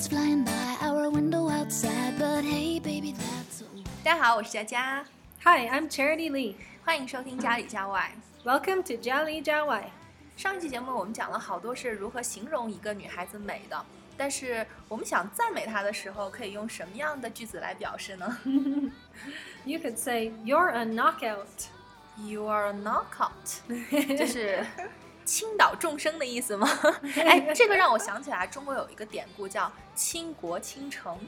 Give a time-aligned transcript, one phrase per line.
[0.00, 3.84] world's flying by our window outside, but hey, baby, that's okay.
[4.04, 5.04] 大家好，我是佳佳，
[5.42, 6.54] Hi, I'm Charity Lee.
[6.84, 8.12] 欢迎收听家里家外。
[8.44, 9.84] Welcome to Jali Jawai.
[10.36, 13.84] 上一期节目我们讲了好多是如何形容一个女孩子美的，
[14.16, 18.38] 但是我们想赞美她的时候，可以用什么样的句子来表示呢
[19.64, 21.68] You could say, You're a knockout.
[22.18, 24.64] ？You are a knockout，就是
[25.25, 26.67] 倾倒众生的意思吗？
[27.15, 31.19] 哎，这个让我想起来，中国有一个典故叫“倾国倾城”。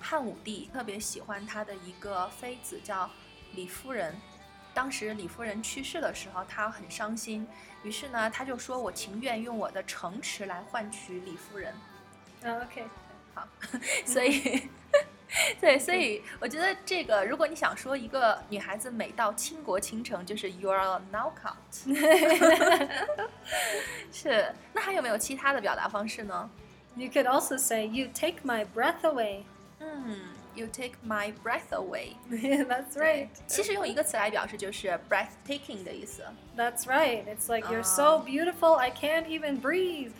[0.00, 3.10] 汉武帝特别喜欢他的一个妃子叫
[3.54, 4.14] 李夫人。
[4.72, 7.46] 当时李夫人去世的时候，他很伤心，
[7.82, 11.74] 于是呢，他就说：“我情愿用我的城池来换取李夫人。”
[12.44, 12.84] Oh, okay.
[13.34, 13.48] 好，
[14.06, 14.68] 所以，
[15.60, 21.54] 对，所以我觉得这个，如果你想说一个女孩子美到倾国倾城，就是 you are a knockout。
[24.12, 26.50] 是，那还有没有其他的表达方式呢
[26.96, 29.42] ？You could also say, You take my breath away.
[29.80, 30.20] 嗯
[30.54, 32.14] ，you take my breath away。
[32.30, 33.28] That's right.
[33.46, 36.24] 其实用一个词来表示就是 breathtaking 的意思。
[36.56, 37.24] That's right.
[37.26, 37.84] It's like, You're Ah.
[37.84, 40.12] so beautiful, I can't even breathe.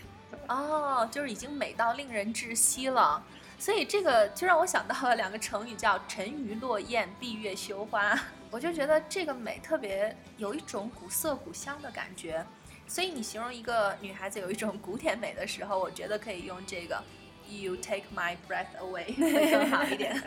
[0.46, 3.22] 哦，就是已经美到令人窒息了。
[3.58, 8.18] 所以这个就让我想到了两个成语，叫“沉鱼落雁”、“闭月羞花”。
[8.50, 12.44] 我就觉得这个美特别有一种古色古香的感觉。
[12.86, 17.02] 所以你形容一个女孩子有一种古典美的时候，我觉得可以用这个
[17.48, 20.22] “You take my breath away” 会更好一点。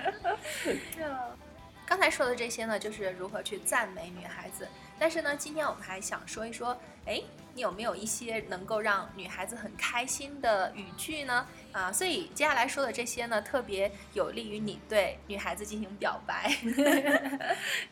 [1.88, 4.68] 刚才说的这些呢，就是如何去赞美女孩子。
[5.00, 7.22] 但是呢，今天我们还想说一说，哎，
[7.54, 11.46] 你有没有一些能够让女孩子很开心的语句呢？
[11.72, 16.50] 啊，所以接下来说的这些呢，特别有利于你对女孩子进行表白。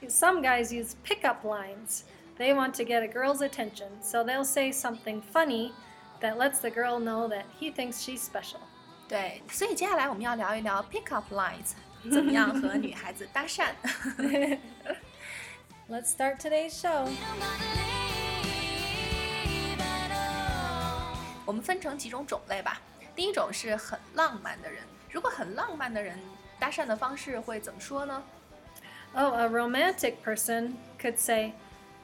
[0.08, 2.02] Some guys use pickup lines.
[2.38, 5.73] They want to get a girl's attention, so they'll say something funny
[6.22, 8.62] that lets the girl know that he thinks she's special.
[9.10, 11.73] 对，所以接下来我们要聊一聊 pick up lines，
[12.10, 13.72] 怎么样和女孩子搭讪。
[15.89, 17.10] Let's start today's show.
[21.48, 22.80] 我们分成几种种类吧。
[23.14, 26.19] 第一种是很浪漫的人，如果很浪漫的人
[26.58, 28.23] 搭讪的方式会怎么说呢？
[29.14, 31.52] Oh, a romantic person could say,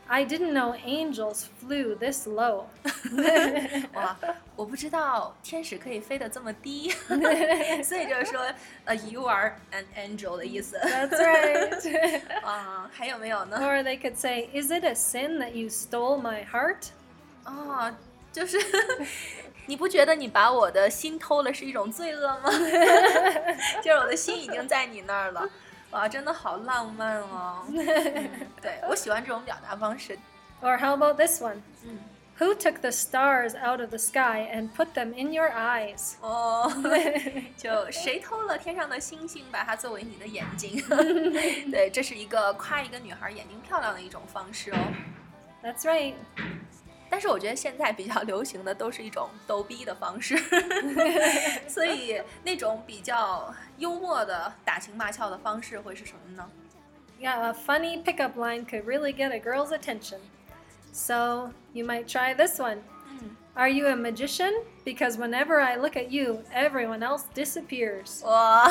[0.07, 2.67] I didn't know angels flew this low.
[3.95, 4.17] 哇，
[4.55, 6.91] 我不知道天使可以飞得这么低，
[7.83, 8.41] 所以就是说，
[8.85, 10.79] 呃，you are an angel 的 意思。
[10.79, 12.23] That's right.
[12.45, 13.59] 啊，还有没有呢？
[13.61, 16.91] or they could say, Is it a sin that you stole my heart?
[17.43, 17.97] 啊，
[18.36, 18.58] 就是
[19.66, 22.50] 你不觉得你把我的心偷了是一种罪恶吗？
[23.82, 25.50] 就是我的心已经在你那儿了。
[25.92, 27.64] 哇，真的好浪漫哦！
[27.70, 27.78] 嗯
[28.62, 30.20] 对我喜欢这种表达方式。
[30.62, 31.62] Or how about this one?
[31.86, 32.00] Mm.
[32.40, 36.16] Who took the stars out of the sky and put them in your eyes?
[36.20, 36.70] 哦，
[37.56, 40.84] 就谁偷了天上的星星，把它作为你的眼睛？
[41.72, 44.78] 对，这是一个夸一个女孩眼睛漂亮的一种方式哦。
[45.64, 46.16] That's right.
[47.15, 50.37] 但是我觉得现在比较流行的都是一种逗逼的方式，
[51.69, 56.49] 所以那种比较幽默的打情骂俏的方式会是什么呢？
[57.21, 60.21] Yeah, a funny pickup line could really get a girl's attention.
[60.93, 62.79] So you might try this one.
[63.55, 64.53] Are you a magician?
[64.85, 68.25] Because whenever I look at you, everyone else disappears.
[68.25, 68.69] 哇，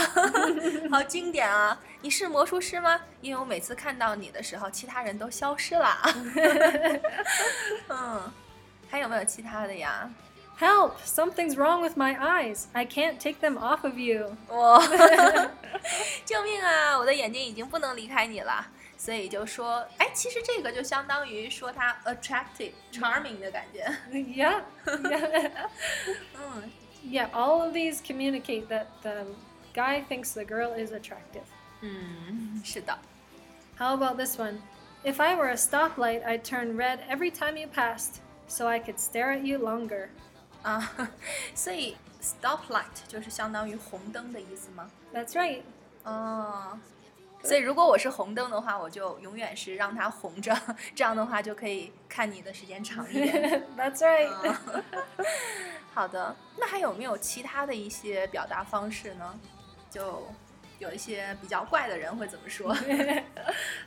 [0.89, 1.79] 好经典啊！
[2.01, 2.99] 你是魔术师吗？
[3.21, 5.95] 因为我每次看到你的时候，其他人都消失了。
[7.89, 8.31] 嗯，
[8.89, 10.09] 还有没有其他的呀？
[10.59, 10.93] Help!
[11.05, 12.63] Something's wrong with my eyes.
[12.73, 14.35] I can't take them off of you.
[14.47, 14.81] 哇，
[16.25, 16.97] 救命啊！
[16.97, 18.67] 我的眼睛已经不能离开你了。
[19.03, 23.85] 所以就说，哎，其实这个就相当于说他 attractive、charming 的感觉。
[24.11, 24.61] yeah.
[24.85, 25.51] yeah.
[26.35, 29.25] 嗯， Yeah, all of these communicate that the
[29.73, 31.45] guy thinks the girl is attractive.
[31.81, 32.99] 嗯，是的。
[33.77, 34.57] How about this one?
[35.05, 38.19] If I were a stoplight, I'd turn red every time you passed,
[38.49, 40.09] so I could stare at you longer.
[40.61, 40.91] 啊，
[41.55, 44.91] 所以 stoplight 就是相当于红灯的意思吗？
[45.13, 45.61] That's right.
[46.03, 46.77] 哦，
[47.44, 50.56] 所以如果我是红灯的话，我就永远是让它红着，
[50.94, 53.62] 这样的话就可以看你的时间长一点。
[53.76, 54.28] That's right.
[54.28, 54.60] 啊
[55.92, 59.38] 好的，那还有没有其他的一些表达方式呢？
[59.90, 60.26] 就
[60.80, 62.74] 有一些比较怪的人会怎么说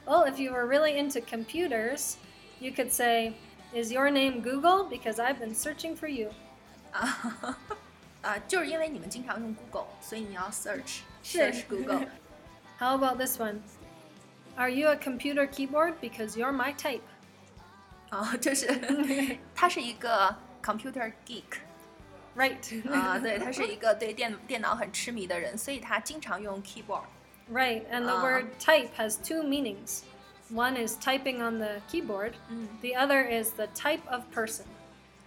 [0.05, 2.13] ？well, if you were really into computers,
[2.59, 3.33] you could say,
[3.73, 4.85] Is your name Google?
[4.89, 6.31] Because I've been searching for you.
[6.93, 7.57] 啊
[8.21, 12.07] 啊，就是因为你们经常用 Google，所以你要 search 是 search Google。
[12.78, 13.62] How about this one?
[14.56, 15.94] Are you a computer keyboard?
[16.00, 17.02] Because you're my type.
[18.10, 21.60] 啊，就是他是一个 computer geek。
[22.36, 22.56] Right.
[22.90, 27.04] 啊，对他是一个对电电脑很痴迷的人，所以他经常用 keyboard。
[27.50, 27.84] right.
[27.90, 28.22] And the Ah.
[28.22, 30.02] word type has two meanings.
[30.50, 32.34] One is typing on the keyboard.
[32.50, 32.68] Mm.
[32.80, 34.64] The other is the type of person.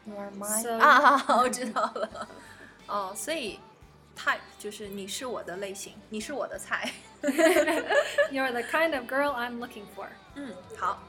[0.07, 2.27] You're mine So- 啊，我知道了。
[2.87, 3.59] 哦，所以
[4.15, 6.91] type 就是你是我的类型，你是我的菜。
[8.31, 10.07] You're the kind of girl I'm looking for.
[10.35, 10.99] 嗯，好。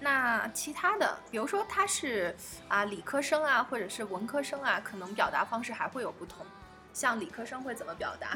[0.00, 2.34] 那其他的，比如说他是
[2.68, 6.46] 啊理科生啊，或者是文科生啊，可能表达方式还会有不同。
[6.92, 8.30] 像理科生会怎么表达？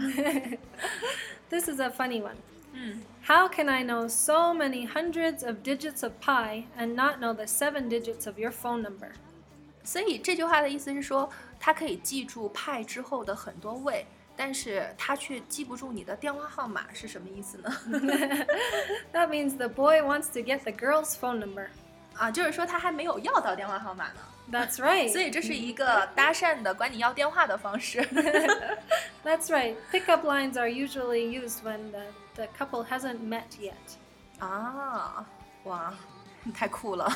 [1.48, 2.36] This is a funny one.
[2.72, 7.34] 嗯 How can I know so many hundreds of digits of pi and not know
[7.34, 9.12] the seven digits of your phone number?
[9.84, 14.06] 所以这句话的意思是说，他可以记住派之后的很多位，
[14.37, 17.69] 但是他却记不住你的电话号码，是什么意思呢
[19.11, 21.67] ？That means the boy wants to get the girl's phone number.
[22.15, 24.21] 啊，就是说他还没有要到电话号码呢。
[24.49, 25.11] That's right.
[25.11, 28.01] 所以这是一个搭讪的管你要电话的方式。
[29.23, 29.75] That's right.
[29.91, 32.03] Pickup lines are usually used when the,
[32.35, 33.73] the couple hasn't met yet.
[34.39, 35.25] 啊，
[35.65, 35.93] 哇，
[36.53, 37.11] 太酷了！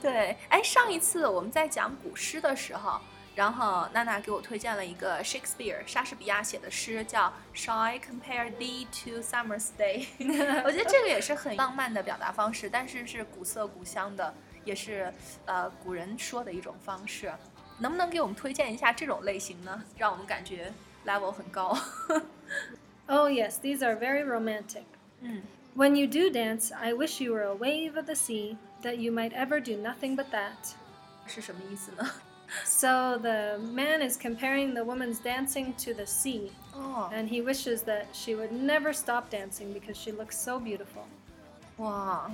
[0.00, 3.00] 对，哎，上一次我们在讲古诗的时候，
[3.35, 10.07] 然后娜娜给我推荐了一个 Shakespeare 莎士比亚写的诗，叫 Shall I compare thee to summer's day？
[10.63, 15.13] 我觉得这个也是很浪漫的表达方式，但是是古色古香的，也是
[15.45, 17.31] 呃古人说的一种方式。
[17.79, 19.83] 能不能给我们推荐一下这种类型呢？
[19.97, 20.71] 让我们感觉
[21.05, 21.77] level 很 高。
[23.07, 24.85] Oh, yes, these are very romantic.
[25.19, 25.43] 嗯
[25.75, 29.11] When you do dance, I wish you were a wave of the sea, that you
[29.11, 30.73] might ever do nothing but that.
[31.27, 32.09] 是什么意思呢？
[32.63, 37.83] So the man is comparing the woman's dancing to the sea, 哦 and he wishes
[37.83, 41.05] that she would never stop dancing because she looks so beautiful.
[41.77, 42.29] 哇，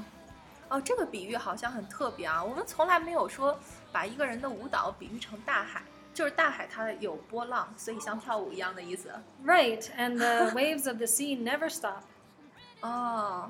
[0.70, 2.44] 哦，这个比喻好像很特别啊！
[2.44, 3.58] 我们从来没有说
[3.92, 5.82] 把一个人的舞蹈比喻成大海，
[6.14, 9.10] 就是大海它有波浪，所以像跳舞一样的意思。
[9.46, 12.04] Right, and the waves of the sea never stop.
[12.82, 13.50] 哦，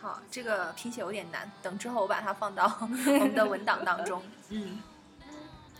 [0.00, 4.22] 好，这个拼写有点难，等之后我把它放到我们的文档当中。
[4.48, 4.82] 嗯，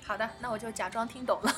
[0.07, 1.53] 好的，那我就假装听懂了。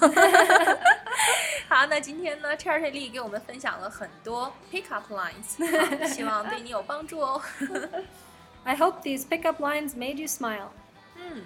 [1.70, 7.40] 好，那今天呢，Charity Lee 给我们分享了很多 pickup lines，希望对你有帮助哦。
[8.64, 10.70] I hope these pickup lines made you smile.
[11.16, 11.44] 嗯，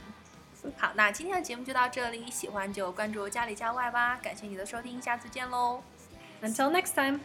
[0.77, 5.83] 好，那今天的节目就到这里，喜欢就关注家里家外吧，感谢你的收听，下次见喽。
[6.41, 7.19] Until next time.